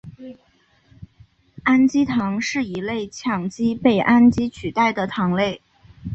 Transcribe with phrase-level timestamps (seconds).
[1.63, 5.61] 氨基糖是一类羟基被氨基取代的糖类。